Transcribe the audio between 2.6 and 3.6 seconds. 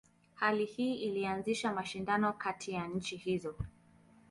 ya nchi hizo.